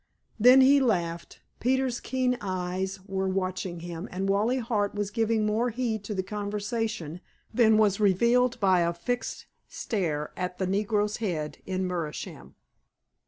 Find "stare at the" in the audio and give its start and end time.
9.67-10.65